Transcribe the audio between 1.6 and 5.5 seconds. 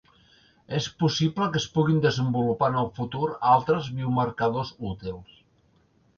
es puguin desenvolupar en el futur altres biomarcadors útils.